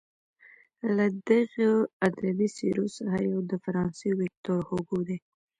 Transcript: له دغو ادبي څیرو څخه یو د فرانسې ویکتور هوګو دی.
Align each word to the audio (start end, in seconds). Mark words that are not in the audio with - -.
له 0.95 1.05
دغو 1.29 1.71
ادبي 2.07 2.47
څیرو 2.57 2.85
څخه 2.97 3.17
یو 3.31 3.39
د 3.51 3.51
فرانسې 3.63 4.09
ویکتور 4.19 4.59
هوګو 4.69 4.99
دی. 5.07 5.17